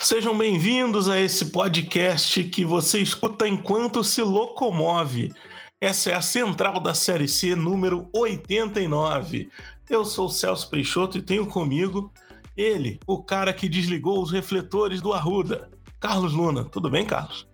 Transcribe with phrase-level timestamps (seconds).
[0.00, 5.32] Sejam bem-vindos a esse podcast que você escuta enquanto se locomove.
[5.80, 9.50] Essa é a central da Série C número 89.
[9.88, 12.12] Eu sou o Celso Peixoto e tenho comigo
[12.56, 15.68] ele, o cara que desligou os refletores do Arruda,
[16.00, 16.64] Carlos Luna.
[16.64, 17.46] Tudo bem, Carlos?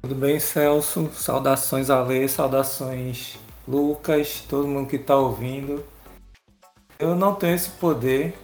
[0.00, 1.10] Tudo bem, Celso?
[1.12, 3.38] Saudações a Lê, saudações
[3.68, 5.84] Lucas, todo mundo que está ouvindo.
[6.98, 8.34] Eu não tenho esse poder,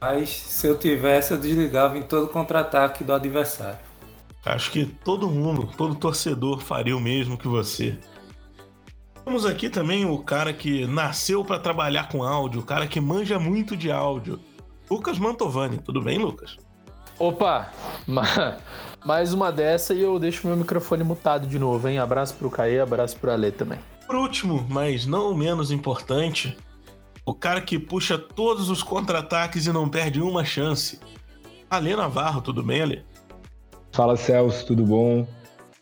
[0.00, 3.78] mas se eu tivesse, eu desligava em todo contra-ataque do adversário.
[4.44, 7.98] Acho que todo mundo, todo torcedor faria o mesmo que você.
[9.24, 13.38] Temos aqui também o cara que nasceu para trabalhar com áudio, o cara que manja
[13.38, 14.40] muito de áudio.
[14.90, 15.78] Lucas Mantovani.
[15.78, 16.56] Tudo bem, Lucas?
[17.18, 17.70] Opa!
[19.04, 21.98] Mais uma dessa e eu deixo meu microfone mutado de novo, hein?
[21.98, 23.78] Abraço pro Caê, abraço pro Ale também.
[24.06, 26.56] Por último, mas não menos importante,
[27.28, 30.98] o cara que puxa todos os contra-ataques e não perde uma chance.
[31.68, 33.02] Ale Navarro, tudo bem, Ale?
[33.92, 35.26] Fala Celso, tudo bom?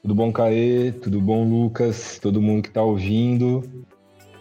[0.02, 0.90] Tudo bom, Caê?
[0.90, 2.18] Tudo bom, Lucas?
[2.20, 3.62] Todo mundo que tá ouvindo.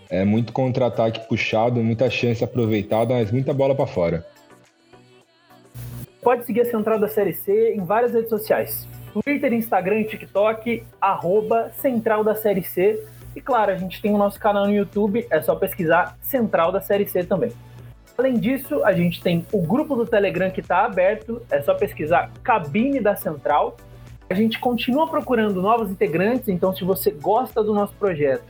[0.10, 4.26] É muito contra-ataque puxado, muita chance aproveitada, mas muita bola para fora.
[6.24, 8.88] Pode seguir a Central da Série C em várias redes sociais.
[9.14, 13.00] Twitter, Instagram e TikTok, arroba Central da Série C.
[13.36, 16.82] E claro, a gente tem o nosso canal no YouTube, é só pesquisar Central da
[16.82, 17.52] Série C também.
[18.18, 22.32] Além disso, a gente tem o grupo do Telegram que está aberto, é só pesquisar
[22.42, 23.76] Cabine da Central.
[24.30, 28.44] A gente continua procurando novos integrantes, então se você gosta do nosso projeto,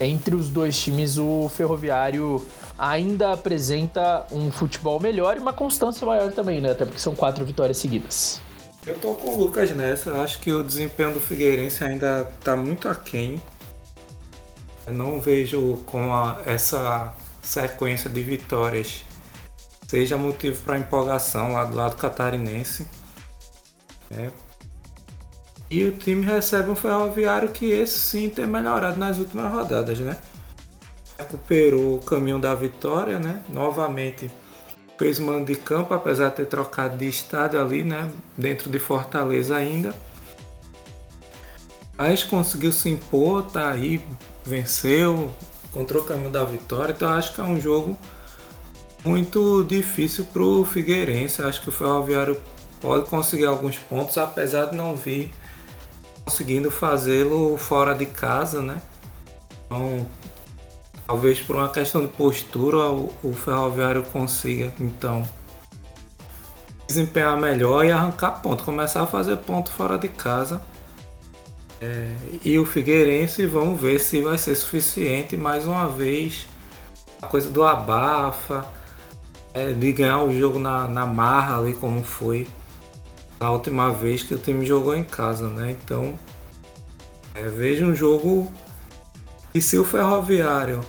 [0.00, 2.46] entre os dois times, o Ferroviário
[2.78, 6.72] ainda apresenta um futebol melhor e uma constância maior também, né?
[6.72, 8.40] Até porque são quatro vitórias seguidas.
[8.86, 12.88] Eu tô com o Lucas nessa, acho que o desempenho do Figueirense ainda tá muito
[12.88, 13.42] aquém.
[14.86, 19.04] Eu não vejo com a, essa sequência de vitórias
[19.86, 22.86] seja motivo para empolgação lá do lado catarinense.
[24.10, 24.30] É.
[25.68, 30.16] E o time recebe um ferroviário que esse sim tem melhorado nas últimas rodadas, né?
[31.18, 33.42] Recuperou o caminho da vitória, né?
[33.48, 34.30] Novamente
[34.96, 38.10] fez mando de campo, apesar de ter trocado de estádio ali, né?
[38.36, 39.94] Dentro de Fortaleza ainda.
[41.98, 44.00] Mas conseguiu se impor, tá aí,
[44.44, 45.32] venceu,
[45.64, 46.92] encontrou o caminho da vitória.
[46.92, 47.98] Então acho que é um jogo
[49.04, 51.42] muito difícil para o Figueirense.
[51.42, 52.40] Acho que o Ferroviário
[52.80, 55.32] pode conseguir alguns pontos, apesar de não vir
[56.26, 58.82] conseguindo fazê-lo fora de casa, né?
[59.64, 60.04] Então,
[61.06, 65.26] talvez por uma questão de postura o, o Ferroviário consiga, então,
[66.88, 70.60] desempenhar melhor e arrancar ponto, começar a fazer ponto fora de casa.
[71.80, 72.10] É,
[72.44, 76.48] e o Figueirense, vamos ver se vai ser suficiente mais uma vez.
[77.22, 78.66] A coisa do abafa,
[79.54, 82.48] é, de ganhar o jogo na, na marra ali como foi
[83.38, 85.70] a última vez que o time jogou em casa, né?
[85.70, 86.18] Então
[87.34, 88.52] é, veja um jogo
[89.54, 90.80] e se o Ferroviário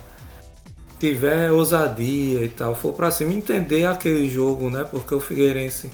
[0.98, 4.84] tiver ousadia e tal, for para cima entender aquele jogo, né?
[4.84, 5.90] Porque o Figueirense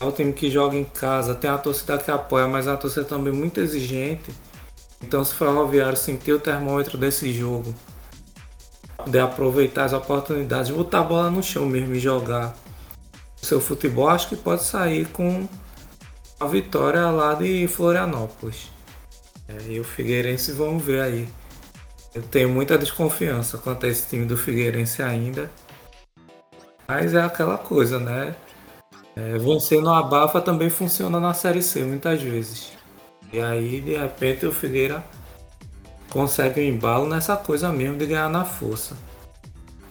[0.00, 3.04] é o time que joga em casa, tem a torcida que apoia, mas a torcida
[3.04, 4.34] também muito exigente.
[5.02, 7.74] Então se o Ferroviário sentir o termômetro desse jogo,
[8.96, 12.54] poder aproveitar as oportunidades, botar a bola no chão mesmo e jogar
[13.36, 15.46] seu futebol, acho que pode sair com
[16.38, 18.70] a vitória lá de Florianópolis.
[19.48, 21.28] É, e o Figueirense vamos ver aí.
[22.14, 25.50] Eu tenho muita desconfiança quanto a esse time do Figueirense ainda.
[26.88, 28.34] Mas é aquela coisa, né?
[29.14, 32.72] É, vencer no abafa também funciona na Série C muitas vezes.
[33.32, 35.04] E aí, de repente, o Figueira
[36.10, 38.96] consegue um embalo nessa coisa mesmo de ganhar na força.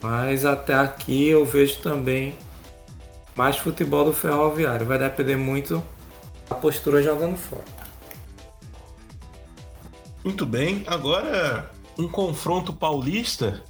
[0.02, 2.36] Mas até aqui eu vejo também
[3.36, 4.86] mais futebol do Ferroviário.
[4.86, 5.82] Vai depender muito
[6.48, 7.64] da postura jogando fora.
[10.24, 13.62] Muito bem, agora um confronto paulista.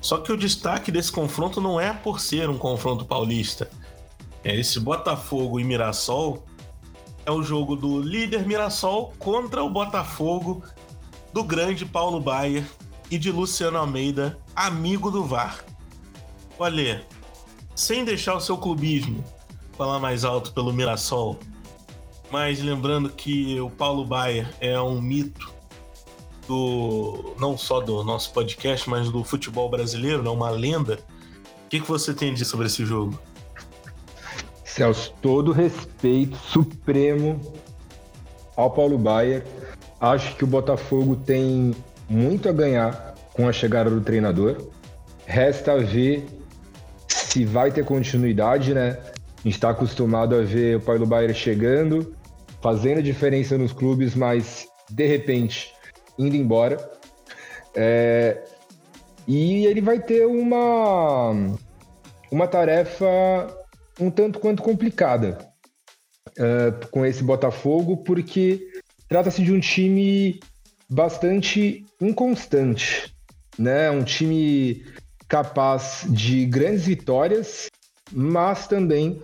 [0.00, 3.70] Só que o destaque desse confronto não é por ser um confronto paulista.
[4.42, 6.44] É esse Botafogo e Mirassol
[7.24, 10.62] é o jogo do líder Mirassol contra o Botafogo
[11.32, 12.64] do grande Paulo Baier
[13.10, 15.64] e de Luciano Almeida, amigo do VAR.
[16.58, 17.04] Olha,
[17.80, 19.24] sem deixar o seu clubismo
[19.72, 21.38] falar mais alto pelo Mirassol,
[22.30, 25.50] mas lembrando que o Paulo Baier é um mito
[26.46, 30.28] do não só do nosso podcast, mas do futebol brasileiro, né?
[30.28, 30.98] uma lenda.
[31.64, 33.18] O que, que você tem a dizer sobre esse jogo?
[34.62, 37.40] Celso, todo respeito supremo
[38.56, 39.46] ao Paulo Baier.
[39.98, 41.74] Acho que o Botafogo tem
[42.10, 44.68] muito a ganhar com a chegada do treinador.
[45.24, 46.39] Resta ver
[47.10, 48.98] se vai ter continuidade, né?
[49.38, 52.14] A gente está acostumado a ver o Paulo Baier chegando,
[52.62, 55.72] fazendo diferença nos clubes, mas de repente
[56.18, 56.78] indo embora.
[57.74, 58.42] É...
[59.26, 61.56] E ele vai ter uma,
[62.30, 63.06] uma tarefa
[64.00, 65.38] um tanto quanto complicada
[66.30, 68.66] uh, com esse Botafogo, porque
[69.08, 70.40] trata-se de um time
[70.88, 73.14] bastante inconstante,
[73.58, 73.90] né?
[73.90, 74.84] Um time
[75.30, 77.68] capaz de grandes vitórias,
[78.12, 79.22] mas também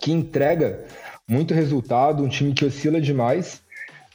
[0.00, 0.86] que entrega
[1.28, 3.60] muito resultado, um time que oscila demais,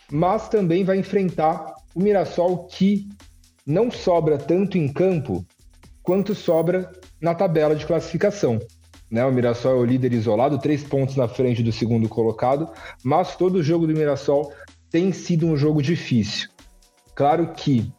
[0.10, 3.06] mas também vai enfrentar o Mirassol que
[3.66, 5.45] não sobra tanto em campo
[6.01, 6.89] quanto sobra
[7.19, 8.57] na tabela de classificação.
[9.12, 9.25] Né?
[9.25, 12.72] O Mirassol é o líder isolado, três pontos na frente do segundo colocado,
[13.04, 14.54] mas todo jogo do Mirassol
[14.89, 16.50] tem sido um jogo difícil.
[17.13, 17.92] Claro que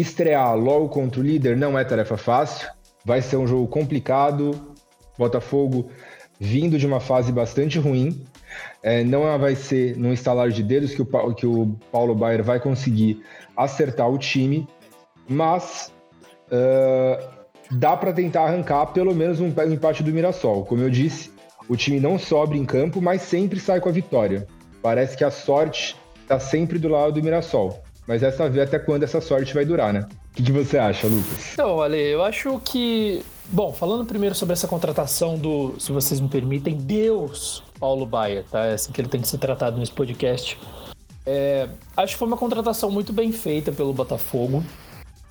[0.00, 2.68] estrear logo contra o líder não é tarefa fácil,
[3.04, 4.76] vai ser um jogo complicado.
[5.18, 5.90] Botafogo
[6.38, 8.22] vindo de uma fase bastante ruim.
[8.82, 12.60] É, não vai ser no instalar de dedos que o, que o Paulo Baier vai
[12.60, 13.22] conseguir
[13.56, 14.68] acertar o time,
[15.28, 15.92] mas
[16.48, 17.26] uh,
[17.70, 20.64] dá para tentar arrancar pelo menos um, um empate do Mirassol.
[20.64, 21.30] Como eu disse,
[21.68, 24.46] o time não sobra em campo, mas sempre sai com a vitória.
[24.82, 27.82] Parece que a sorte está sempre do lado do Mirassol.
[28.06, 30.06] Mas essa vez até quando essa sorte vai durar, né?
[30.32, 31.52] O que, que você acha, Lucas?
[31.52, 33.22] Então, Ale, eu acho que.
[33.48, 38.66] Bom, falando primeiro sobre essa contratação do, se vocês me permitem, Deus Paulo Baia, tá?
[38.66, 40.58] É assim que ele tem que ser tratado nesse podcast.
[41.24, 44.64] É, acho que foi uma contratação muito bem feita pelo Botafogo.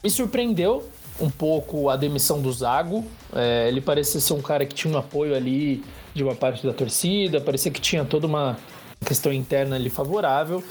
[0.03, 0.87] Me surpreendeu
[1.19, 3.05] um pouco a demissão do Zago.
[3.33, 5.83] É, ele parecia ser um cara que tinha um apoio ali
[6.13, 8.57] de uma parte da torcida, parecia que tinha toda uma
[9.05, 10.63] questão interna ali favorável.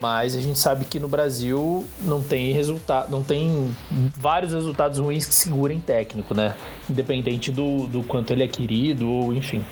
[0.00, 3.74] Mas a gente sabe que no Brasil não tem resultado, não tem
[4.14, 6.54] vários resultados ruins que segurem técnico, né?
[6.88, 9.64] Independente do, do quanto ele é querido, ou enfim.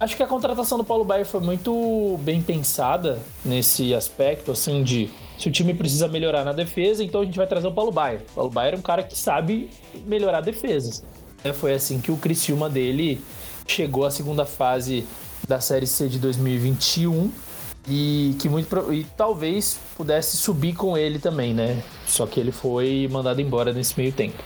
[0.00, 5.10] Acho que a contratação do Paulo Baier foi muito bem pensada nesse aspecto, assim, de
[5.38, 8.22] se o time precisa melhorar na defesa, então a gente vai trazer o Paulo Baier.
[8.32, 9.70] O Paulo Baier é um cara que sabe
[10.06, 11.02] melhorar defesas.
[11.44, 13.22] É, foi assim que o Criciúma dele
[13.66, 15.06] chegou à segunda fase
[15.46, 17.30] da Série C de 2021
[17.88, 21.82] e que muito e talvez pudesse subir com ele também, né?
[22.06, 24.42] Só que ele foi mandado embora nesse meio tempo.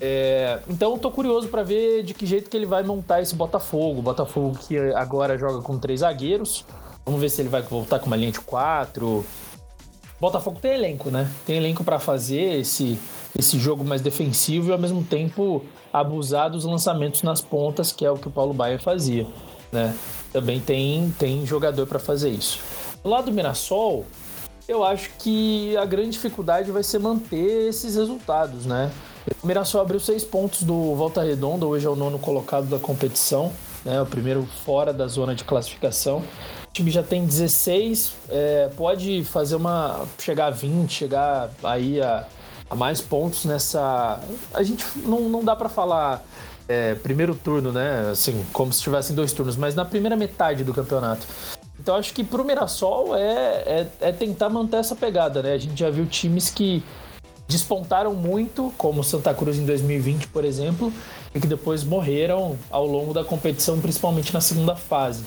[0.00, 4.00] É, então tô curioso para ver de que jeito que ele vai montar esse Botafogo.
[4.02, 6.64] Botafogo que agora joga com três zagueiros.
[7.04, 9.24] Vamos ver se ele vai voltar com uma linha de quatro,
[10.20, 11.30] Botafogo tem elenco, né?
[11.46, 12.98] Tem elenco para fazer esse,
[13.36, 18.10] esse jogo mais defensivo e ao mesmo tempo abusar dos lançamentos nas pontas, que é
[18.10, 19.26] o que o Paulo Baier fazia,
[19.72, 19.94] né?
[20.32, 22.58] Também tem, tem jogador para fazer isso.
[23.04, 24.04] Lado do Mirassol,
[24.68, 28.90] eu acho que a grande dificuldade vai ser manter esses resultados, né?
[29.42, 33.52] O Mirassol abriu seis pontos do Volta Redonda, hoje é o nono colocado da competição,
[33.84, 34.00] né?
[34.00, 36.18] O primeiro fora da zona de classificação.
[36.18, 40.06] O time já tem 16, é, pode fazer uma.
[40.18, 42.26] chegar a 20, chegar aí a,
[42.68, 44.20] a mais pontos nessa.
[44.54, 46.24] A gente não, não dá para falar
[46.70, 48.10] é, primeiro turno, né?
[48.12, 51.26] Assim, como se tivessem dois turnos, mas na primeira metade do campeonato.
[51.80, 55.52] Então acho que pro Mirassol é, é, é, tentar manter essa pegada, né?
[55.52, 56.84] A gente já viu times que
[57.48, 60.92] despontaram muito, como Santa Cruz em 2020, por exemplo,
[61.34, 65.24] e que depois morreram ao longo da competição, principalmente na segunda fase.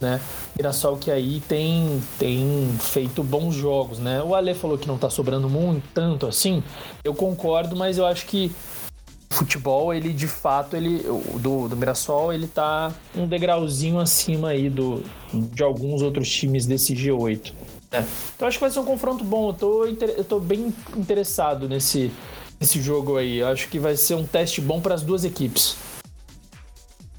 [0.00, 0.20] Né?
[0.56, 4.22] Mirassol que aí tem, tem feito bons jogos, né?
[4.22, 6.62] O Ale falou que não tá sobrando muito, tanto assim.
[7.04, 8.50] Eu concordo, mas eu acho que
[9.36, 11.04] futebol, ele de fato, ele
[11.38, 15.02] do, do Mirassol, ele tá um degrauzinho acima aí do,
[15.32, 17.52] de alguns outros times desse G8.
[17.90, 18.06] Né?
[18.34, 19.50] Então acho que vai ser um confronto bom.
[19.50, 22.10] Eu tô, eu tô bem interessado nesse,
[22.58, 23.38] nesse jogo aí.
[23.38, 25.76] Eu acho que vai ser um teste bom para as duas equipes.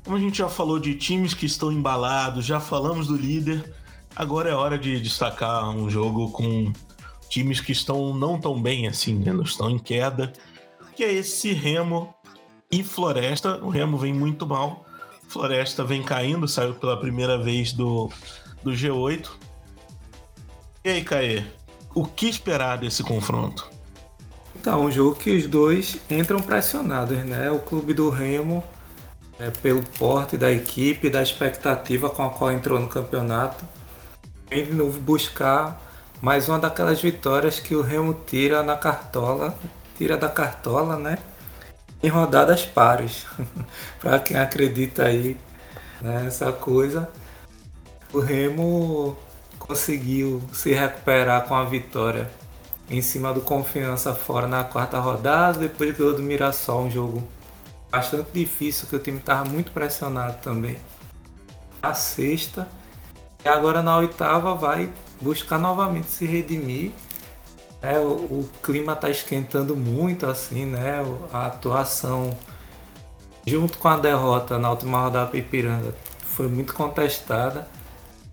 [0.03, 3.73] Como a gente já falou de times que estão embalados, já falamos do líder,
[4.15, 6.71] agora é hora de destacar um jogo com
[7.29, 9.33] times que estão não tão bem assim, né?
[9.43, 10.31] estão em queda
[10.97, 12.11] que é esse Remo
[12.71, 13.63] e Floresta.
[13.63, 14.83] O Remo vem muito mal,
[15.27, 18.09] Floresta vem caindo, saiu pela primeira vez do,
[18.63, 19.29] do G8.
[20.83, 21.43] E aí, Caê,
[21.93, 23.69] o que esperar desse confronto?
[24.55, 27.51] Então, um jogo que os dois entram pressionados, né?
[27.51, 28.63] O clube do Remo,
[29.39, 33.63] é, pelo porte da equipe, da expectativa com a qual entrou no campeonato,
[34.49, 35.79] vem de novo buscar
[36.19, 39.55] mais uma daquelas vitórias que o Remo tira na cartola
[39.97, 41.17] tira da cartola, né?
[42.01, 43.25] Em rodadas pares.
[43.99, 45.37] para quem acredita aí
[46.01, 47.09] nessa coisa,
[48.13, 49.17] o Remo
[49.57, 52.29] conseguiu se recuperar com a vitória
[52.89, 57.27] em cima do Confiança fora na quarta rodada, depois ganhou do Mirassol, um jogo
[57.91, 60.77] bastante difícil, que o time estava muito pressionado também.
[61.81, 62.67] A sexta,
[63.43, 64.89] e agora na oitava vai
[65.19, 66.91] buscar novamente se redimir
[67.81, 71.03] é, o, o clima está esquentando muito, assim, né?
[71.31, 72.35] A atuação,
[73.45, 77.67] junto com a derrota na última rodada da Ipiranga, foi muito contestada.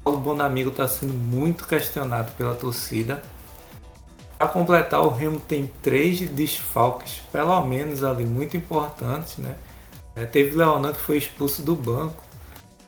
[0.04, 3.22] O Bonamigo está sendo muito questionado pela torcida.
[4.38, 9.56] Para completar, o Remo tem três desfalques, pelo menos ali, muito importantes, né?
[10.16, 12.22] É, teve Leonan que foi expulso do banco.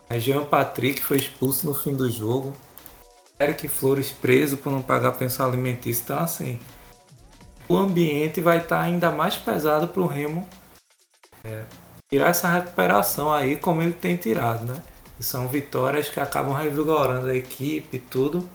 [0.09, 2.53] A Jean Patrick foi expulso no fim do jogo.
[3.39, 6.03] Eric Flores preso por não pagar pensão alimentícia.
[6.03, 6.59] Então, assim,
[7.69, 10.49] o ambiente vai estar ainda mais pesado para o Remo
[11.45, 11.65] é,
[12.09, 14.83] tirar essa recuperação aí, como ele tem tirado, né?
[15.19, 18.49] E são vitórias que acabam revigorando a equipe e tudo.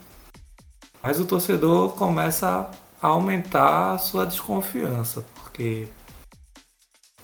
[1.02, 2.70] Mas o torcedor começa
[3.00, 5.88] a aumentar a sua desconfiança, porque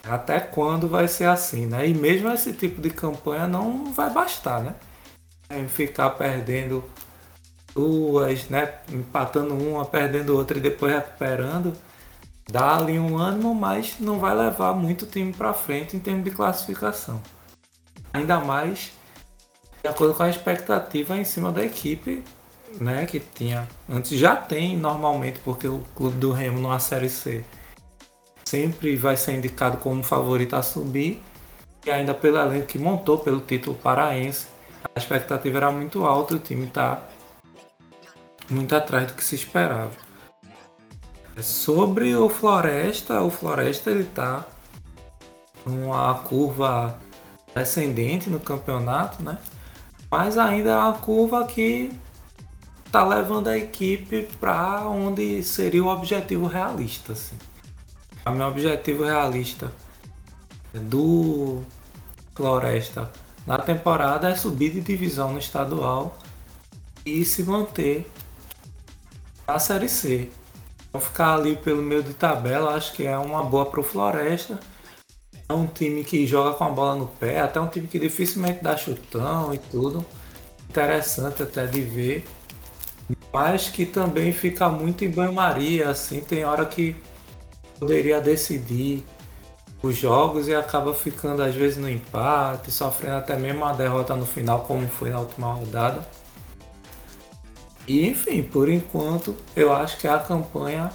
[0.02, 1.86] até quando vai ser assim, né?
[1.88, 4.74] E mesmo esse tipo de campanha não vai bastar, né?
[5.68, 6.84] Ficar perdendo
[7.78, 8.74] duas, né?
[8.90, 11.72] Empatando uma, perdendo outra e depois recuperando.
[12.50, 16.32] Dá ali um ânimo, mas não vai levar muito time para frente em termos de
[16.32, 17.22] classificação.
[18.12, 18.90] Ainda mais
[19.80, 22.24] de acordo com a expectativa em cima da equipe,
[22.80, 23.06] né?
[23.06, 23.68] Que tinha.
[23.88, 27.44] Antes já tem normalmente, porque o clube do Remo numa série C
[28.44, 31.22] sempre vai ser indicado como favorito a subir.
[31.86, 34.48] E ainda pelo elenco que montou pelo título paraense,
[34.94, 37.02] a expectativa era muito alta, o time está
[38.50, 39.92] muito atrás do que se esperava.
[41.40, 44.44] Sobre o Floresta, o Floresta ele tá
[45.64, 46.98] numa curva
[47.54, 49.38] descendente no campeonato, né?
[50.10, 51.92] Mas ainda é uma curva que
[52.90, 57.12] tá levando a equipe para onde seria o objetivo realista.
[57.12, 57.36] Assim.
[58.26, 59.70] O meu objetivo realista
[60.72, 61.62] do
[62.34, 63.10] Floresta
[63.46, 66.18] na temporada é subir de divisão no estadual
[67.04, 68.10] e se manter
[69.48, 70.30] a Série C.
[70.88, 74.60] Então ficar ali pelo meio de tabela acho que é uma boa para o Floresta.
[75.48, 78.62] É um time que joga com a bola no pé, até um time que dificilmente
[78.62, 80.04] dá chutão e tudo.
[80.68, 82.26] Interessante até de ver.
[83.32, 86.94] Mas que também fica muito em banho-maria, assim, tem hora que
[87.78, 89.02] poderia decidir
[89.82, 94.26] os jogos e acaba ficando às vezes no empate, sofrendo até mesmo uma derrota no
[94.26, 96.06] final, como foi na última rodada.
[97.88, 100.92] E enfim, por enquanto, eu acho que é a campanha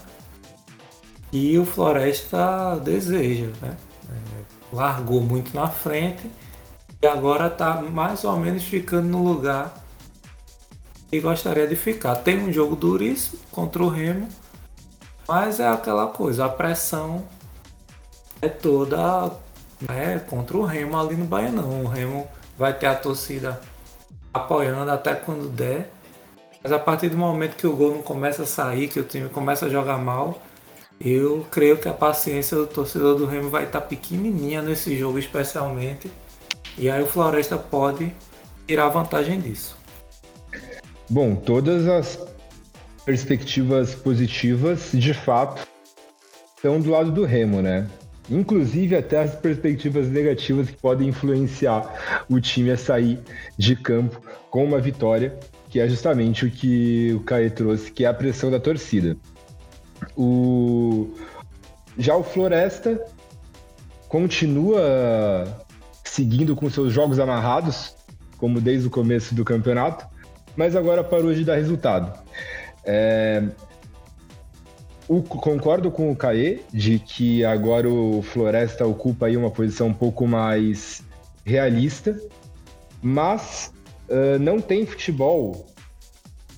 [1.32, 3.48] que o Floresta deseja.
[3.60, 3.76] Né?
[4.08, 6.30] É, largou muito na frente
[7.02, 9.84] e agora está mais ou menos ficando no lugar
[11.10, 12.16] que gostaria de ficar.
[12.18, 14.28] Tem um jogo duríssimo contra o Remo,
[15.28, 17.24] mas é aquela coisa, a pressão
[18.40, 19.32] é toda
[19.82, 21.84] né, contra o Remo ali no Baianão.
[21.84, 23.60] O Remo vai ter a torcida
[24.32, 25.92] apoiando até quando der.
[26.64, 29.28] Mas a partir do momento que o gol não começa a sair, que o time
[29.28, 30.42] começa a jogar mal,
[31.00, 36.10] eu creio que a paciência do torcedor do Remo vai estar pequenininha nesse jogo especialmente.
[36.78, 38.14] E aí o Floresta pode
[38.66, 39.78] tirar vantagem disso.
[41.10, 42.18] Bom, todas as
[43.06, 45.68] perspectivas positivas, de fato,
[46.56, 47.88] estão do lado do Remo, né?
[48.30, 53.20] Inclusive até as perspectivas negativas que podem influenciar o time a sair
[53.58, 55.38] de campo com uma vitória,
[55.74, 59.18] que é justamente o que o Caê trouxe, que é a pressão da torcida.
[60.16, 61.10] O...
[61.98, 63.04] Já o Floresta
[64.08, 65.48] continua
[66.04, 67.96] seguindo com seus jogos amarrados,
[68.38, 70.06] como desde o começo do campeonato,
[70.56, 72.20] mas agora parou de dar resultado.
[72.86, 73.42] É...
[75.08, 79.94] O, concordo com o Caê de que agora o Floresta ocupa aí uma posição um
[79.94, 81.02] pouco mais
[81.44, 82.16] realista,
[83.02, 83.73] mas
[84.10, 85.68] uh, não tem futebol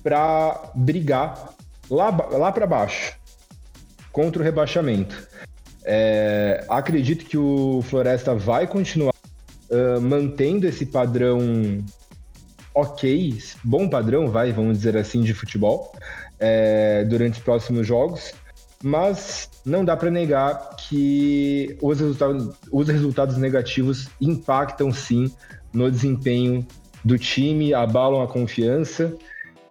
[0.02, 1.54] para brigar
[1.90, 3.14] lá, lá para baixo
[4.12, 5.26] contra o rebaixamento.
[5.84, 9.14] É, acredito que o Floresta vai continuar
[9.70, 11.84] uh, mantendo esse padrão
[12.76, 15.92] ok, bom padrão, vai, vamos dizer assim, de futebol
[16.38, 18.34] é, durante os próximos jogos,
[18.82, 25.32] mas não dá para negar que os resultados, os resultados negativos impactam sim
[25.72, 26.66] no desempenho
[27.06, 29.14] do time, abalam a confiança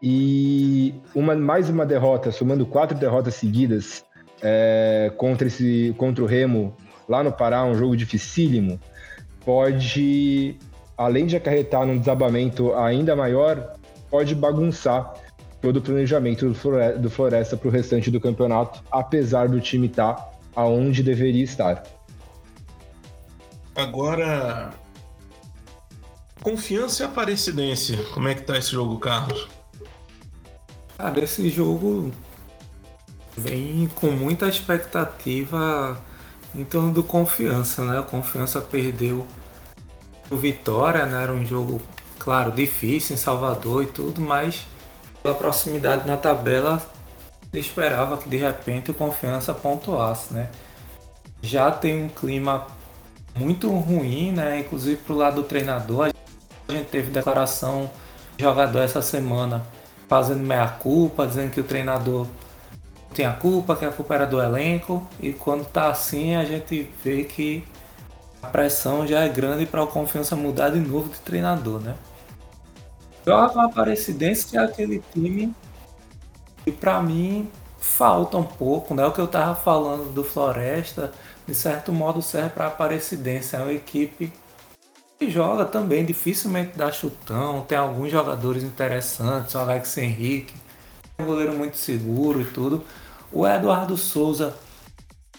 [0.01, 4.05] e uma, mais uma derrota, somando quatro derrotas seguidas
[4.41, 6.73] é, contra, esse, contra o Remo
[7.09, 8.79] lá no Pará, um jogo dificílimo,
[9.43, 10.57] pode,
[10.97, 13.73] além de acarretar num desabamento ainda maior,
[14.09, 15.13] pode bagunçar
[15.61, 16.55] todo o planejamento
[16.97, 21.83] do Floresta para o restante do campeonato, apesar do time estar tá aonde deveria estar.
[23.75, 24.71] Agora,
[26.45, 29.47] confiança e aparecidense, como é que tá esse jogo, Carlos?
[30.95, 32.11] Cara, esse jogo
[33.35, 35.99] vem com muita expectativa
[36.53, 37.99] em torno do confiança, né?
[37.99, 39.25] O confiança perdeu
[40.29, 41.23] o Vitória, né?
[41.23, 41.81] Era um jogo,
[42.19, 44.67] claro, difícil em Salvador e tudo, mas
[45.23, 46.79] pela proximidade na tabela,
[47.55, 50.51] esperava que de repente o Confiança pontuasse, né?
[51.41, 52.67] Já tem um clima
[53.35, 54.59] muito ruim, né?
[54.59, 56.13] Inclusive pro lado do treinador.
[56.67, 57.89] A gente teve declaração
[58.37, 59.65] de jogador essa semana
[60.07, 62.27] fazendo meia culpa, dizendo que o treinador
[63.13, 65.07] tem a culpa, que a culpa era do elenco.
[65.19, 67.63] E quando tá assim, a gente vê que
[68.41, 71.95] a pressão já é grande para o Confiança mudar de novo de treinador, né?
[73.25, 75.53] Joga uma Aparecidense que é aquele time
[76.63, 77.49] que para mim
[77.79, 79.05] falta um pouco, né?
[79.05, 81.11] O que eu tava falando do Floresta,
[81.47, 84.31] de certo modo serve para Aparecidense, é uma equipe
[85.21, 90.53] joga também, dificilmente dá chutão, tem alguns jogadores interessantes, o Alex Henrique,
[91.17, 92.83] um goleiro muito seguro e tudo.
[93.31, 94.55] O Eduardo Souza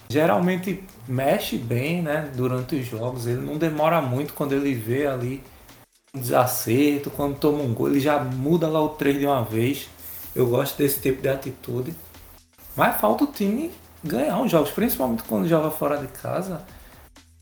[0.08, 5.42] geralmente mexe bem, né, durante os jogos, ele não demora muito quando ele vê ali
[6.14, 9.88] desacerto, quando toma um gol, ele já muda lá o 3 de uma vez.
[10.34, 11.94] Eu gosto desse tipo de atitude.
[12.74, 13.70] Mas falta o time
[14.02, 16.62] ganhar os jogos, principalmente quando joga fora de casa.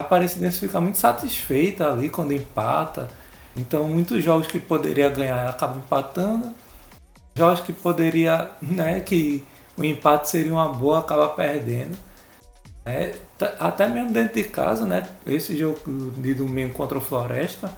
[0.04, 3.08] A Aparecidense fica muito satisfeita ali quando empata.
[3.56, 6.54] Então, muitos jogos que poderia ganhar acabam empatando.
[7.34, 9.42] Jogos que poderia, né, que
[9.78, 11.96] o empate seria uma boa, acaba perdendo.
[12.84, 13.14] É,
[13.58, 15.08] até mesmo dentro de casa, né?
[15.26, 15.80] Esse jogo
[16.18, 17.72] de domingo contra o Floresta,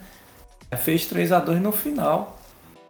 [0.76, 2.40] fez 3 a 2 no final.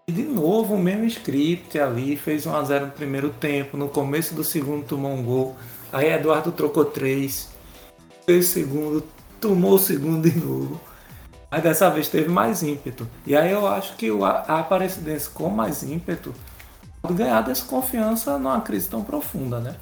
[0.08, 3.88] E de novo o mesmo script ali, fez 1 a 0 no primeiro tempo, no
[3.88, 5.56] começo do segundo tomou um gol.
[5.92, 7.50] Aí Eduardo trocou 3,
[8.24, 9.04] fez segundo,
[9.40, 10.80] tomou o segundo de novo.
[11.50, 13.08] Mas dessa vez teve mais ímpeto.
[13.26, 16.34] E aí eu acho que a Aparecidense com mais ímpeto
[17.00, 19.76] pode ganhar dessa confiança numa crise tão profunda, né?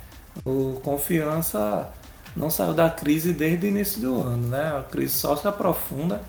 [0.44, 1.90] O confiança
[2.36, 4.76] não saiu da crise desde o início do ano, né?
[4.78, 6.20] A crise só se aprofunda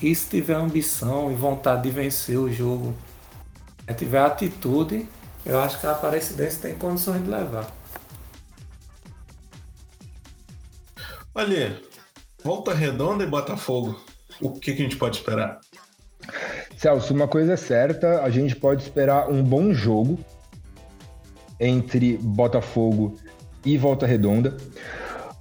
[0.00, 2.94] e se tiver ambição e vontade de vencer o jogo,
[3.86, 5.08] se tiver atitude,
[5.44, 7.66] eu acho que a Aparecidense tem condições de levar.
[11.34, 11.80] Olha,
[12.46, 14.00] Volta Redonda e Botafogo.
[14.40, 15.58] O que, que a gente pode esperar?
[16.76, 20.16] Celso, uma coisa é certa, a gente pode esperar um bom jogo
[21.58, 23.18] entre Botafogo
[23.64, 24.56] e Volta Redonda.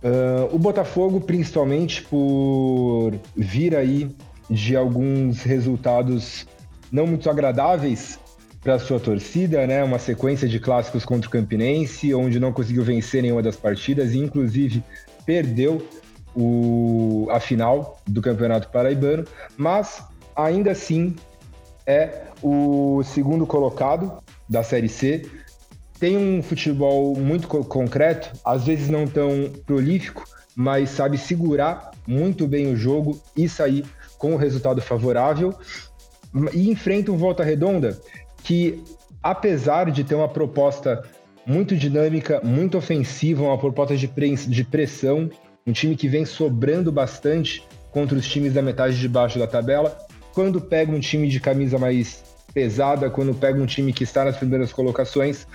[0.03, 4.09] Uh, o Botafogo, principalmente por vir aí
[4.49, 6.47] de alguns resultados
[6.91, 8.19] não muito agradáveis
[8.63, 9.83] para sua torcida, né?
[9.83, 14.17] Uma sequência de clássicos contra o Campinense, onde não conseguiu vencer nenhuma das partidas e
[14.17, 14.83] inclusive
[15.23, 15.87] perdeu
[16.35, 19.25] o, a final do Campeonato Paraibano,
[19.57, 20.03] mas
[20.35, 21.15] ainda assim
[21.85, 25.29] é o segundo colocado da Série C.
[25.99, 32.47] Tem um futebol muito co concreto, às vezes não tão prolífico, mas sabe segurar muito
[32.47, 33.85] bem o jogo e sair
[34.17, 35.53] com o resultado favorável
[36.53, 37.99] e enfrenta um Volta Redonda
[38.43, 38.83] que
[39.25, 41.03] apesar de ter uma proposta
[41.45, 45.29] muito dinâmica, muito ofensiva, uma proposta de, de pressão,
[45.67, 49.97] um time que vem sobrando bastante contra os times da metade de baixo da tabela.
[50.33, 52.23] Quando pega um time de camisa mais
[52.53, 55.47] pesada, quando pega um time que está nas primeiras colocações,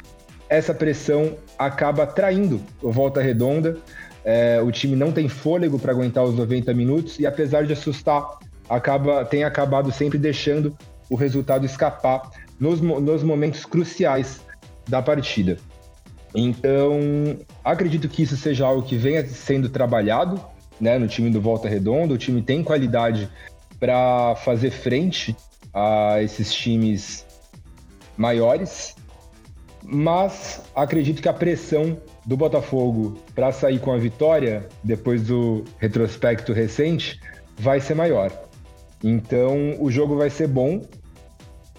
[0.48, 3.76] essa pressão acaba traindo o Volta Redonda.
[4.24, 8.38] É, o time não tem fôlego para aguentar os 90 minutos e, apesar de assustar,
[8.68, 10.76] acaba, tem acabado sempre deixando
[11.08, 14.40] o resultado escapar nos, nos momentos cruciais
[14.88, 15.56] da partida.
[16.34, 17.00] Então,
[17.64, 20.40] acredito que isso seja algo que venha sendo trabalhado
[20.80, 22.14] né, no time do Volta Redonda.
[22.14, 23.28] O time tem qualidade
[23.78, 25.36] para fazer frente
[25.72, 27.26] a esses times
[28.16, 28.94] maiores,
[29.82, 36.52] mas acredito que a pressão do Botafogo para sair com a vitória depois do retrospecto
[36.52, 37.20] recente
[37.58, 38.30] vai ser maior.
[39.02, 40.82] Então, o jogo vai ser bom,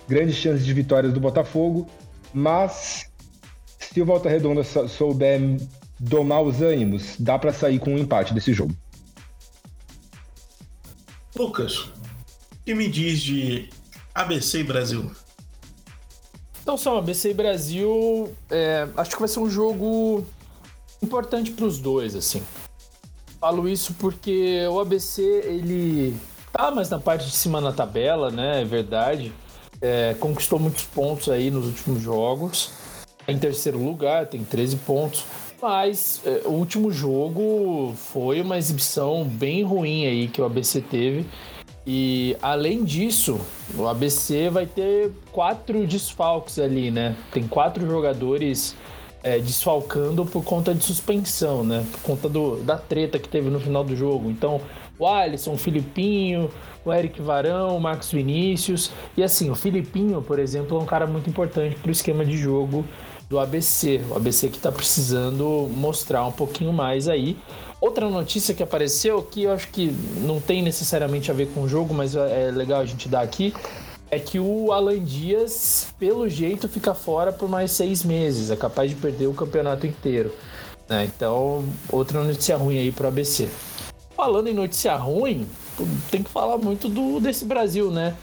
[0.08, 1.88] grandes chances de vitórias do Botafogo,
[2.34, 3.11] mas
[3.93, 5.39] se o Volta Redonda souber
[5.99, 8.75] domar os ânimos, dá para sair com um empate desse jogo.
[11.36, 11.91] Lucas, o
[12.65, 13.69] que me diz de
[14.15, 15.12] ABC e Brasil?
[16.62, 20.25] Então, só ABC e Brasil, é, acho que vai ser um jogo
[21.01, 22.41] importante para os dois, assim.
[23.39, 26.15] Falo isso porque o ABC ele
[26.54, 28.62] tá mais na parte de cima na tabela, né?
[28.62, 29.34] É verdade.
[29.82, 32.71] É, conquistou muitos pontos aí nos últimos jogos.
[33.27, 35.25] Em terceiro lugar, tem 13 pontos.
[35.62, 41.25] Mas é, o último jogo foi uma exibição bem ruim aí que o ABC teve.
[41.86, 43.39] E além disso,
[43.75, 47.15] o ABC vai ter quatro desfalques ali, né?
[47.31, 48.75] Tem quatro jogadores
[49.23, 51.86] é, desfalcando por conta de suspensão, né?
[51.91, 54.29] Por conta do, da treta que teve no final do jogo.
[54.29, 54.62] Então,
[54.97, 56.51] o Alisson, o Filipinho,
[56.86, 58.91] o Eric Varão, o Marcos Vinícius.
[59.15, 62.38] E assim, o Filipinho, por exemplo, é um cara muito importante para o esquema de
[62.38, 62.86] jogo
[63.32, 64.02] do ABC.
[64.10, 67.38] O ABC que está precisando mostrar um pouquinho mais aí.
[67.80, 71.67] Outra notícia que apareceu, que eu acho que não tem necessariamente a ver com o
[71.67, 73.54] jogo, mas é legal a gente dar aqui,
[74.12, 78.52] é que o Alan Dias, pelo jeito, fica fora por mais seis meses.
[78.52, 80.32] É capaz de perder o campeonato inteiro.
[80.88, 81.06] Né?
[81.06, 83.48] Então, outra notícia ruim aí para o ABC.
[84.15, 85.48] Falando em notícia ruim,
[86.12, 88.13] tem que falar muito do desse Brasil, né?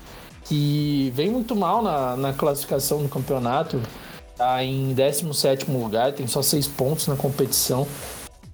[0.45, 3.81] Que vem muito mal na, na classificação do campeonato.
[4.39, 7.89] Tá em 17 lugar, tem só seis pontos na competição.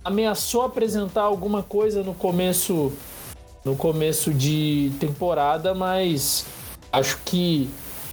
[0.02, 2.90] Ameaçou apresentar alguma coisa no começo
[3.62, 6.46] no começo de temporada, mas
[6.90, 7.68] acho que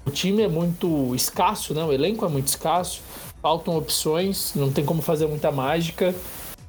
[0.06, 1.84] o time é muito escasso, né?
[1.84, 3.02] O elenco é muito escasso,
[3.42, 6.14] faltam opções, não tem como fazer muita mágica.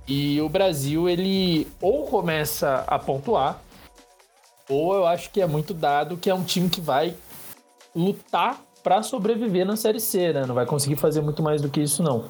[0.06, 3.60] E o Brasil, ele ou começa a pontuar,
[4.68, 7.14] ou eu acho que é muito dado que é um time que vai
[7.94, 10.44] lutar para sobreviver na Série C, né?
[10.46, 12.24] Não vai conseguir fazer muito mais do que isso, não.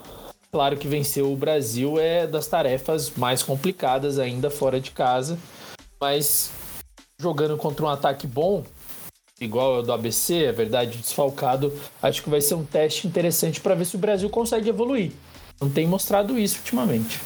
[0.51, 5.39] Claro que vencer o Brasil é das tarefas mais complicadas ainda fora de casa,
[6.01, 6.51] mas
[7.19, 8.63] jogando contra um ataque bom,
[9.41, 13.75] igual o do ABC, é verdade, desfalcado, acho que vai ser um teste interessante para
[13.75, 15.13] ver se o Brasil consegue evoluir.
[15.61, 17.19] Não tem mostrado isso ultimamente.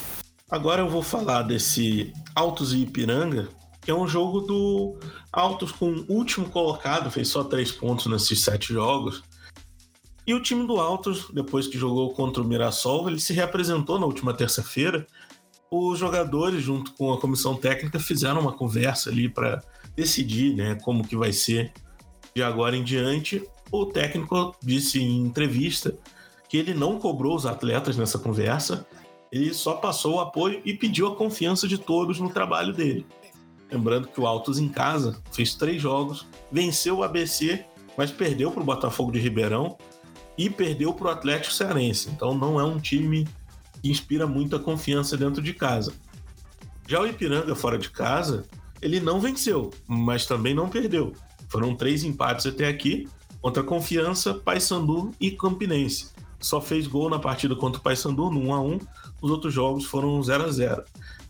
[0.49, 3.49] Agora eu vou falar desse Altos e Ipiranga,
[3.87, 4.99] que é um jogo do
[5.33, 9.23] Altos com o último colocado, fez só três pontos nesses sete jogos.
[10.27, 14.05] E o time do Altos, depois que jogou contra o Mirassol, ele se reapresentou na
[14.05, 15.07] última terça-feira.
[15.71, 19.63] Os jogadores, junto com a comissão técnica, fizeram uma conversa ali para
[19.95, 21.73] decidir né, como que vai ser
[22.35, 23.41] de agora em diante.
[23.71, 25.97] O técnico disse em entrevista
[26.49, 28.85] que ele não cobrou os atletas nessa conversa,
[29.31, 33.07] ele só passou o apoio e pediu a confiança de todos no trabalho dele.
[33.71, 37.65] Lembrando que o Altos em casa fez três jogos, venceu o ABC,
[37.97, 39.77] mas perdeu para o Botafogo de Ribeirão
[40.39, 42.11] e perdeu para o Atlético Cearense.
[42.11, 43.27] Então não é um time
[43.83, 45.93] que inspira muita confiança dentro de casa.
[46.87, 48.45] Já o Ipiranga fora de casa,
[48.81, 51.13] ele não venceu, mas também não perdeu.
[51.49, 53.09] Foram três empates até aqui
[53.41, 56.11] contra Confiança, Paysandu e Campinense.
[56.39, 58.79] Só fez gol na partida contra o Paysandu no 1 a 1.
[59.23, 60.85] Os outros jogos foram 0 a 0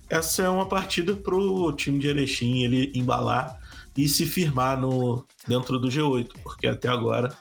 [0.09, 3.59] essa é uma partida para o time de Erechim ele embalar
[3.97, 7.37] e se firmar no, dentro do G8, porque até agora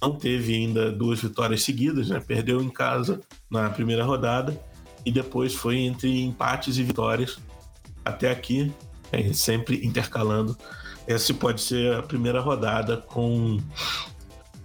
[0.00, 2.20] não teve ainda duas vitórias seguidas, né?
[2.20, 4.58] Perdeu em casa na primeira rodada
[5.04, 7.38] e depois foi entre empates e vitórias
[8.04, 8.72] até aqui,
[9.12, 10.56] é, sempre intercalando.
[11.06, 13.58] Essa pode ser a primeira rodada com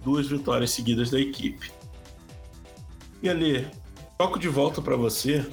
[0.02, 1.70] duas vitórias seguidas da equipe.
[3.22, 3.66] E ali,
[4.16, 5.44] toco de volta para você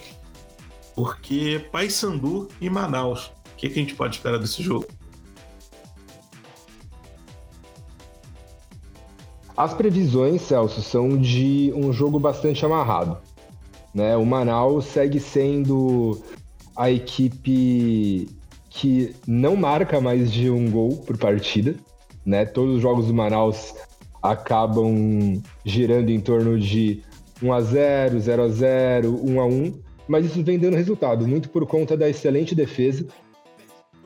[0.95, 3.31] porque Paysandu e Manaus.
[3.53, 4.87] O que, que a gente pode esperar desse jogo?
[9.55, 13.17] As previsões, Celso, são de um jogo bastante amarrado.
[13.93, 14.17] Né?
[14.17, 16.19] O Manaus segue sendo
[16.75, 18.27] a equipe
[18.69, 21.75] que não marca mais de um gol por partida.
[22.25, 22.45] Né?
[22.45, 23.75] Todos os jogos do Manaus
[24.21, 27.03] acabam girando em torno de
[27.41, 29.73] 1 a 0, 0 a 0, 1 a 1,
[30.07, 33.05] mas isso vem dando resultado, muito por conta da excelente defesa,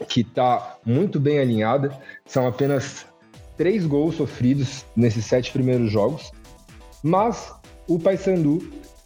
[0.07, 1.97] que está muito bem alinhada.
[2.25, 3.05] São apenas
[3.57, 6.31] três gols sofridos nesses sete primeiros jogos,
[7.03, 7.53] mas
[7.88, 8.62] o Paysandu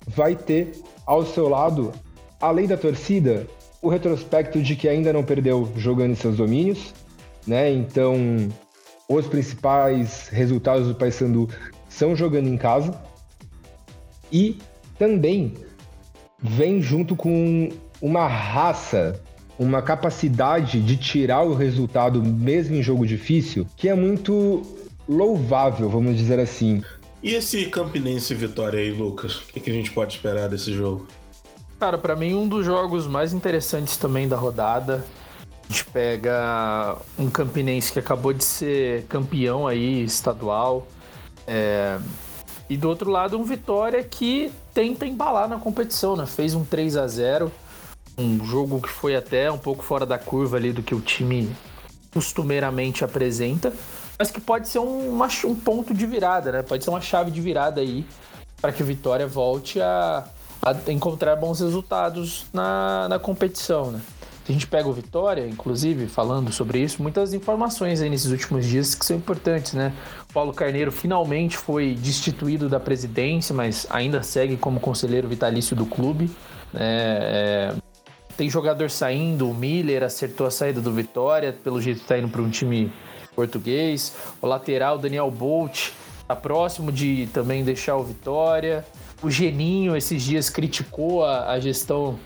[0.07, 0.73] vai ter
[1.05, 1.91] ao seu lado,
[2.39, 3.47] além da torcida,
[3.81, 6.93] o retrospecto de que ainda não perdeu jogando em seus domínios,
[7.47, 7.71] né?
[7.71, 8.15] Então,
[9.07, 11.49] os principais resultados do Paysandu
[11.89, 12.93] são jogando em casa
[14.31, 14.57] e
[14.97, 15.53] também
[16.41, 17.69] vem junto com
[18.01, 19.21] uma raça,
[19.59, 24.63] uma capacidade de tirar o resultado mesmo em jogo difícil, que é muito
[25.07, 26.83] louvável, vamos dizer assim.
[27.21, 29.35] E esse Campinense Vitória aí, Lucas?
[29.35, 31.07] O que, que a gente pode esperar desse jogo?
[31.79, 35.05] Cara, para mim um dos jogos mais interessantes também da rodada.
[35.69, 40.87] A gente pega um Campinense que acabou de ser campeão aí estadual.
[41.47, 41.99] É...
[42.71, 46.25] E do outro lado, um Vitória que tenta embalar na competição, né?
[46.25, 47.51] Fez um 3 a 0
[48.17, 51.53] um jogo que foi até um pouco fora da curva ali do que o time
[52.13, 53.73] costumeiramente apresenta,
[54.17, 56.61] mas que pode ser um, uma, um ponto de virada, né?
[56.61, 58.05] Pode ser uma chave de virada aí
[58.61, 60.23] para que o Vitória volte a,
[60.61, 63.99] a encontrar bons resultados na, na competição, né?
[64.47, 68.95] A gente pega o Vitória, inclusive, falando sobre isso, muitas informações aí nesses últimos dias
[68.95, 69.93] que são importantes, né?
[70.29, 75.85] O Paulo Carneiro finalmente foi destituído da presidência, mas ainda segue como conselheiro vitalício do
[75.85, 76.25] clube.
[76.73, 76.79] Né?
[76.81, 77.75] É,
[78.35, 82.41] tem jogador saindo, o Miller acertou a saída do Vitória, pelo jeito está indo para
[82.41, 82.91] um time
[83.35, 84.15] português.
[84.41, 88.83] O lateral, Daniel Bolt, está próximo de também deixar o Vitória.
[89.21, 92.17] O Geninho, esses dias, criticou a, a gestão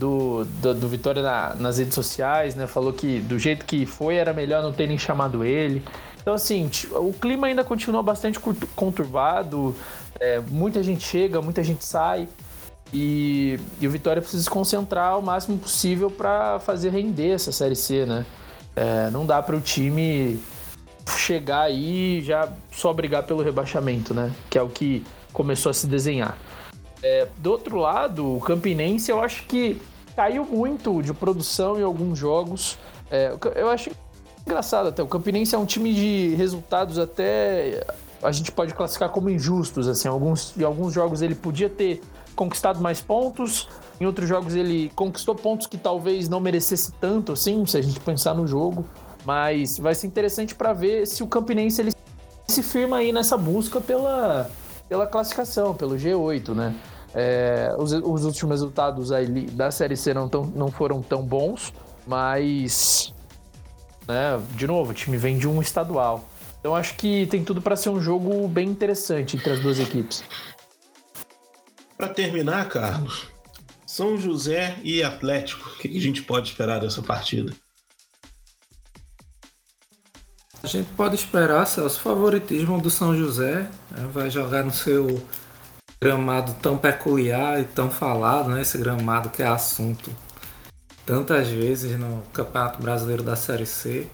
[0.00, 2.66] do, do, do Vitória na, nas redes sociais, né?
[2.66, 5.84] Falou que do jeito que foi era melhor não terem chamado ele.
[6.22, 8.40] Então, assim, o clima ainda continua bastante
[8.74, 9.76] conturbado.
[10.18, 12.26] É, muita gente chega, muita gente sai.
[12.92, 17.76] E, e, o Vitória precisa se concentrar o máximo possível para fazer render essa Série
[17.76, 18.24] C, né?
[18.74, 20.40] É, não dá para o time
[21.16, 24.32] chegar aí e já só brigar pelo rebaixamento, né?
[24.48, 26.36] Que é o que começou a se desenhar.
[27.02, 29.80] É, do outro lado, o Campinense eu acho que
[30.20, 32.76] caiu muito de produção em alguns jogos.
[33.10, 33.90] É, eu acho
[34.46, 35.02] engraçado até.
[35.02, 37.86] O Campinense é um time de resultados até
[38.22, 39.88] a gente pode classificar como injustos.
[39.88, 42.02] Assim, alguns, em alguns jogos ele podia ter
[42.36, 43.66] conquistado mais pontos,
[43.98, 47.98] em outros jogos ele conquistou pontos que talvez não merecesse tanto, assim, se a gente
[47.98, 48.84] pensar no jogo.
[49.24, 51.92] Mas vai ser interessante para ver se o Campinense ele
[52.46, 54.50] se firma aí nessa busca pela,
[54.86, 56.74] pela classificação, pelo G8, né?
[57.14, 61.72] É, os, os, últimos resultados aí da Série C não, tão, não foram tão bons,
[62.06, 63.12] mas,
[64.06, 66.28] né, de novo, o time vem de um estadual.
[66.60, 70.22] Então acho que tem tudo para ser um jogo bem interessante entre as duas equipes.
[71.96, 73.26] Para terminar, Carlos,
[73.86, 77.52] São José e Atlético, o que a gente pode esperar dessa partida?
[80.62, 83.68] A gente pode esperar, Celso, favoritismo do São José.
[83.90, 84.08] Né?
[84.12, 85.22] Vai jogar no seu
[86.02, 88.62] gramado tão peculiar e tão falado, né?
[88.62, 90.10] Esse gramado que é assunto
[91.04, 94.08] tantas vezes no Campeonato Brasileiro da Série C.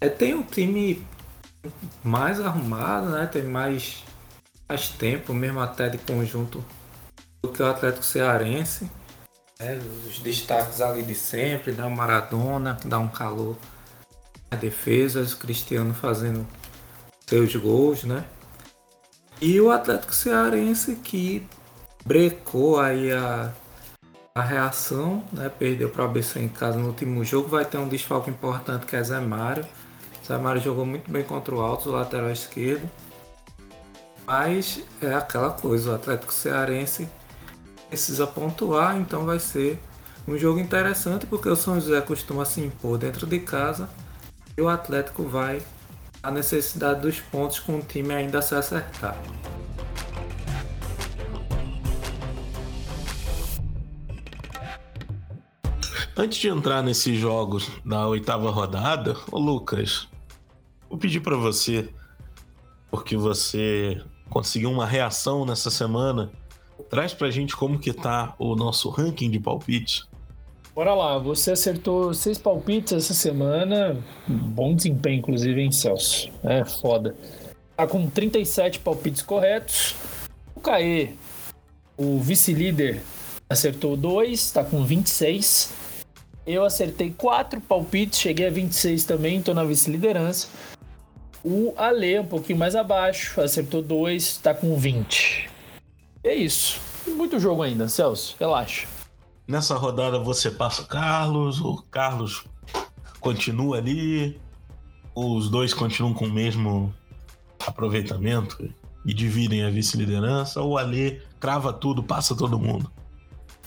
[0.00, 1.04] É, tem um time
[2.02, 3.26] mais arrumado, né?
[3.26, 4.02] Tem mais,
[4.68, 6.64] mais tempo, mesmo até de conjunto,
[7.42, 8.90] do que o Atlético Cearense.
[9.58, 13.58] É, os destaques ali de sempre, da Maradona, que dá um calor
[14.50, 16.46] na defesa, o Cristiano fazendo
[17.26, 18.24] seus gols, né?
[19.40, 21.46] E o Atlético Cearense que
[22.04, 23.50] brecou aí a,
[24.34, 25.48] a reação, né?
[25.48, 27.48] Perdeu para o ABC em casa no último jogo.
[27.48, 29.64] Vai ter um desfalque importante que é Zé Mário.
[30.26, 32.88] Zé Mário jogou muito bem contra o Alto, o lateral esquerdo.
[34.26, 37.08] Mas é aquela coisa, o Atlético Cearense
[37.88, 39.80] precisa pontuar, então vai ser
[40.28, 43.88] um jogo interessante porque o São José costuma se impor dentro de casa
[44.56, 45.60] e o Atlético vai
[46.22, 49.16] a necessidade dos pontos com o time ainda a se acertar.
[56.16, 60.06] Antes de entrar nesses jogos da oitava rodada, ô Lucas,
[60.88, 61.88] vou pedir para você,
[62.90, 66.30] porque você conseguiu uma reação nessa semana,
[66.90, 70.09] traz pra gente como que tá o nosso ranking de palpites.
[70.74, 73.96] Bora lá, você acertou seis palpites essa semana.
[74.26, 76.30] Bom desempenho, inclusive, hein, Celso?
[76.44, 77.14] É foda.
[77.76, 79.94] tá com 37 palpites corretos.
[80.54, 81.10] O Caê,
[81.96, 83.00] o vice-líder,
[83.48, 85.72] acertou 2, tá com 26.
[86.46, 90.48] Eu acertei 4 palpites, cheguei a 26 também, tô na vice-liderança.
[91.44, 95.50] O Ale, um pouquinho mais abaixo, acertou 2, tá com 20.
[96.22, 96.78] É isso.
[97.06, 98.86] Muito jogo ainda, Celso, relaxa.
[99.50, 102.44] Nessa rodada você passa o Carlos, o Carlos
[103.18, 104.40] continua ali,
[105.12, 106.94] os dois continuam com o mesmo
[107.66, 108.72] aproveitamento
[109.04, 112.92] e dividem a vice-liderança, ou o Ale crava tudo, passa todo mundo.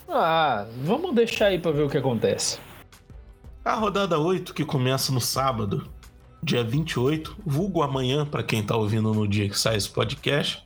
[0.07, 2.59] Ah, vamos deixar aí para ver o que acontece.
[3.65, 5.89] A rodada 8, que começa no sábado,
[6.41, 10.65] dia 28, vulgo amanhã, para quem tá ouvindo no dia que sai esse podcast,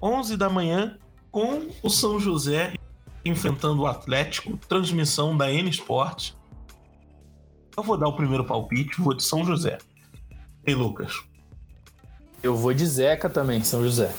[0.00, 0.96] 11 da manhã,
[1.30, 2.72] com o São José
[3.28, 6.36] enfrentando o Atlético, transmissão da N Sports.
[7.76, 9.78] Eu vou dar o primeiro palpite, vou de São José.
[10.66, 11.22] E Lucas?
[12.42, 14.12] Eu vou de Zeca também, São José.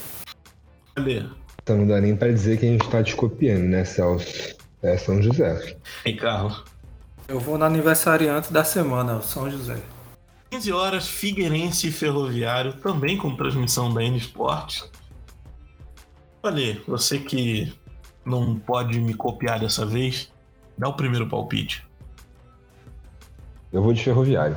[0.94, 1.24] Cadê?
[1.62, 4.56] Então não dá nem pra dizer que a gente tá te copiando, né, Celso?
[4.82, 5.76] É São José.
[6.04, 6.64] E Carlos?
[7.28, 9.80] Eu vou no aniversariante da semana, São José.
[10.50, 14.90] 15 horas, Figueirense e Ferroviário, também com transmissão da N Sports.
[16.42, 17.72] Olha, você que
[18.24, 20.32] não pode me copiar dessa vez,
[20.76, 21.84] dá o primeiro palpite.
[23.72, 24.56] Eu vou de ferroviário.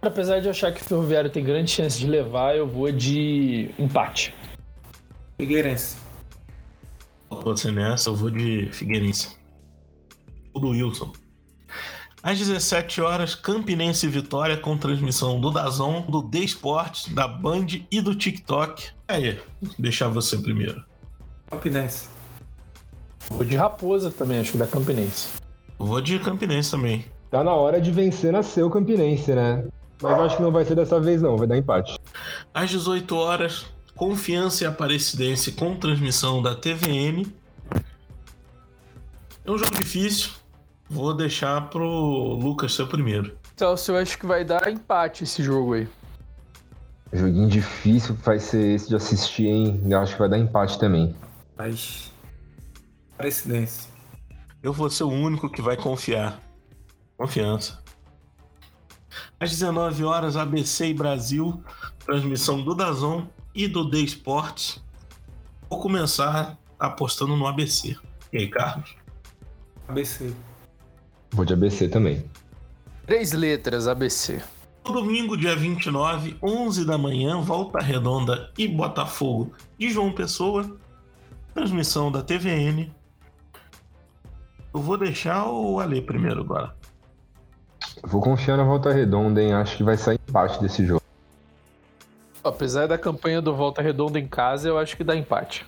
[0.00, 3.70] Apesar de eu achar que o Ferroviário tem grande chance de levar, eu vou de
[3.78, 4.32] empate.
[5.36, 5.96] Figueirense.
[7.30, 9.36] Você nessa, eu vou de Figueirense.
[10.52, 11.12] O do Wilson.
[12.22, 17.66] Às 17 horas, Campinense e Vitória com transmissão do Dazon, do The Esportes, da Band
[17.90, 18.90] e do TikTok.
[19.06, 19.40] Aí,
[19.78, 20.84] deixar você primeiro.
[21.50, 22.08] Campinense.
[23.30, 25.28] Vou de Raposa também, acho que da Campinense.
[25.78, 27.04] Vou de Campinense também.
[27.30, 29.64] Tá na hora de vencer nascer o Campinense, né?
[30.00, 31.36] Mas eu acho que não vai ser dessa vez, não.
[31.36, 31.98] Vai dar empate.
[32.54, 37.26] Às 18 horas, Confiança e Aparecidense com transmissão da TVN.
[39.44, 40.30] É um jogo difícil.
[40.88, 41.84] Vou deixar pro
[42.34, 43.36] Lucas ser o primeiro.
[43.56, 45.88] Celso, eu acho que vai dar empate esse jogo aí.
[47.12, 49.80] Joguinho difícil vai ser esse de assistir, hein?
[49.86, 51.14] Eu acho que vai dar empate também.
[51.56, 52.12] Mas.
[53.18, 53.88] Aparecidense.
[54.62, 56.40] Eu vou ser o único que vai confiar.
[57.16, 57.82] Confiança.
[59.40, 61.60] Às 19 horas, ABC e Brasil,
[62.06, 64.80] transmissão do Dazon e do The Sports.
[65.68, 67.96] Vou começar apostando no ABC.
[68.32, 68.94] E aí, Carlos?
[69.88, 70.32] ABC.
[71.32, 72.24] Vou de ABC também.
[73.04, 74.40] Três letras, ABC.
[74.86, 80.78] No domingo, dia 29, 11 da manhã, Volta Redonda e Botafogo de João Pessoa.
[81.52, 82.96] Transmissão da TVN.
[84.74, 86.74] Eu vou deixar o Ale primeiro agora.
[88.02, 89.52] Vou confiar na volta redonda, hein?
[89.54, 91.02] Acho que vai sair empate desse jogo.
[92.42, 95.66] Apesar da campanha do Volta Redonda em casa, eu acho que dá empate.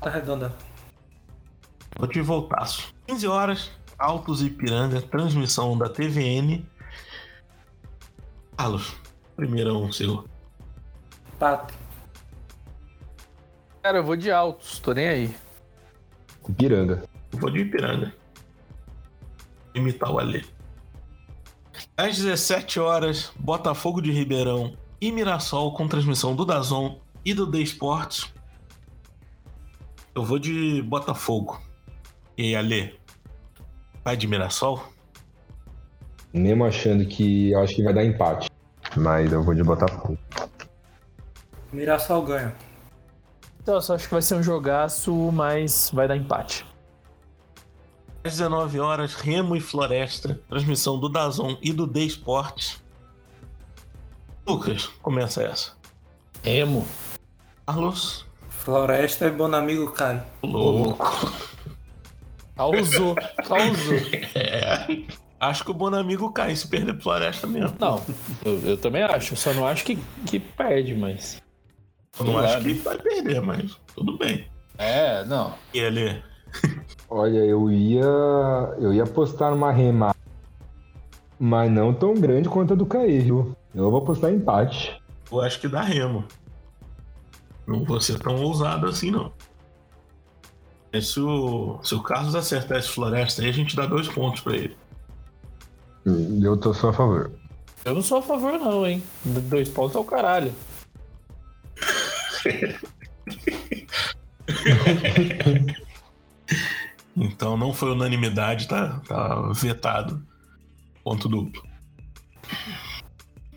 [0.00, 0.54] Tá redonda.
[1.98, 2.94] Vou te voltaço.
[3.06, 6.64] 15 horas, Altos e Ipiranga, transmissão da TVN.
[8.56, 8.94] Carlos,
[9.34, 10.24] primeirão seu.
[11.34, 11.74] Empate.
[13.82, 15.34] Cara, eu vou de Altos, tô nem aí.
[16.48, 17.02] Ipiranga.
[17.40, 18.12] Vou de Ipiranga.
[19.74, 20.44] Imitar o Ale.
[21.96, 27.58] Às 17 horas, Botafogo de Ribeirão e Mirassol com transmissão do Dazon e do The
[27.58, 28.32] Sports.
[30.14, 31.60] Eu vou de Botafogo.
[32.36, 32.98] E Ale?
[34.04, 34.82] Vai de Mirassol?
[36.32, 38.50] Mesmo achando que eu acho que vai dar empate.
[38.96, 40.18] Mas eu vou de Botafogo.
[41.72, 42.54] Mirassol ganha.
[43.62, 46.66] Então, eu só acho que vai ser um jogaço, mas vai dar empate.
[48.22, 52.82] Às 19 horas, Remo e Floresta, transmissão do Dazon e do The Sports.
[54.46, 55.72] Lucas, começa essa.
[56.44, 56.86] Emo.
[57.66, 60.22] Carlos, Floresta é bom amigo Caio.
[60.42, 61.32] louco.
[62.56, 63.96] Causou, causou.
[64.34, 64.86] É.
[65.40, 67.74] Acho que o Bonamigo cai se perder pro Floresta mesmo.
[67.80, 68.04] Não,
[68.44, 69.34] eu, eu também acho.
[69.34, 69.96] Só não acho que,
[70.26, 71.40] que perde, mas.
[72.18, 74.46] Eu não acho que vai perder, mas tudo bem.
[74.76, 75.54] É, não.
[75.72, 76.22] E ele,
[77.10, 78.04] Olha, eu ia.
[78.78, 80.16] Eu ia apostar numa remada.
[81.38, 83.56] Mas não tão grande quanto a do Caê, viu?
[83.74, 85.02] Eu vou apostar em empate.
[85.32, 86.24] eu acho que dá remo.
[87.66, 89.32] Não vou ser tão ousado assim, não.
[90.92, 94.40] Mas se o, se o Carlos acertar esse Floresta aí, a gente dá dois pontos
[94.40, 94.76] pra ele.
[96.42, 97.32] Eu tô só a favor.
[97.84, 99.02] Eu não sou a favor, não, hein?
[99.24, 100.52] Dois pontos é o caralho.
[107.20, 110.26] Então não foi unanimidade, tá, tá vetado.
[111.04, 111.62] Ponto duplo.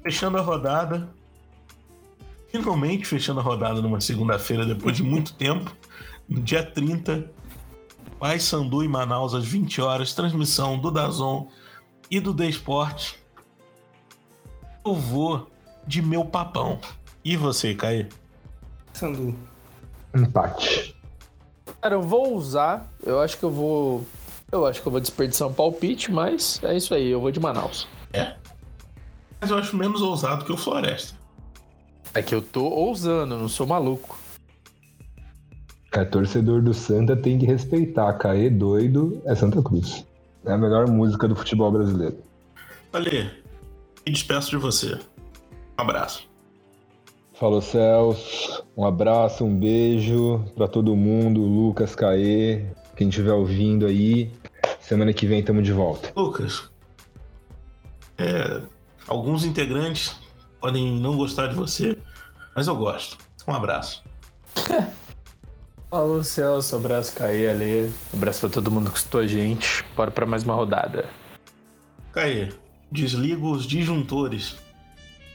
[0.04, 1.10] Fechando a rodada.
[2.52, 5.76] finalmente fechando a rodada numa segunda-feira depois de muito tempo,
[6.28, 7.32] no dia 30,
[8.20, 11.48] Paysandu e Manaus às 20 horas, transmissão do Dazon
[12.12, 13.14] e do The Sport.
[14.86, 15.50] Eu vou
[15.88, 16.80] de meu papão.
[17.24, 18.08] E você, Caí?
[18.94, 19.36] Sandu.
[20.14, 20.93] Empate.
[21.84, 22.90] Cara, eu vou usar.
[23.06, 24.06] Eu acho que eu vou.
[24.50, 27.42] Eu acho que eu vou desperdiçar um palpite, mas é isso aí, eu vou de
[27.42, 27.90] Manaus.
[28.14, 28.36] É.
[29.42, 31.18] Mas eu acho menos ousado que o Floresta.
[32.14, 34.18] É que eu tô ousando, não sou maluco.
[35.92, 38.14] É, torcedor do Santa tem que respeitar.
[38.14, 40.06] Caê doido é Santa Cruz.
[40.46, 42.18] É a melhor música do futebol brasileiro.
[42.94, 43.30] Ali,
[44.06, 44.96] e despeço de você.
[45.78, 46.33] Um abraço.
[47.34, 48.64] Falou, Celso.
[48.78, 51.42] Um abraço, um beijo pra todo mundo.
[51.42, 52.66] Lucas, Caê,
[52.96, 54.32] quem estiver ouvindo aí.
[54.80, 56.12] Semana que vem tamo de volta.
[56.16, 56.70] Lucas,
[58.18, 58.62] é,
[59.08, 60.16] alguns integrantes
[60.60, 61.98] podem não gostar de você,
[62.56, 63.18] mas eu gosto.
[63.48, 64.04] Um abraço.
[65.90, 66.76] Falou, Celso.
[66.76, 67.92] Abraço, Caí ali.
[68.14, 69.84] Abraço pra todo mundo que escutou a gente.
[69.96, 71.10] Bora pra mais uma rodada.
[72.12, 72.50] Caê,
[72.92, 74.56] desliga os disjuntores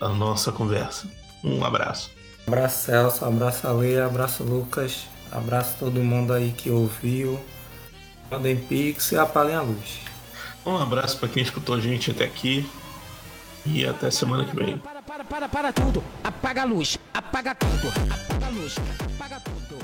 [0.01, 1.09] da nossa conversa.
[1.43, 2.11] Um abraço.
[2.47, 7.39] Abraço Celso, abraço Ale, abraço Lucas, abraço todo mundo aí que ouviu.
[8.31, 10.01] Mandem pix e apaguem a luz.
[10.65, 12.69] Um abraço para quem escutou a gente até aqui.
[13.67, 14.79] E até semana que vem.
[14.79, 16.03] Para, para, para, para tudo.
[16.25, 16.99] Apaga a luz.
[17.13, 17.89] Apaga tudo.
[18.11, 18.77] Apaga a luz.
[19.17, 19.79] Apaga tudo.